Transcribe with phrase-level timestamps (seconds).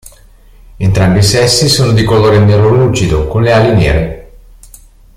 [0.79, 4.33] Entrambi i sessi sono di colore nero lucido con le ali nere.